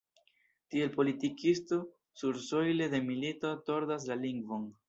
[0.75, 1.79] Tiel politikisto
[2.23, 4.71] sursojle de milito tordas la lingvon.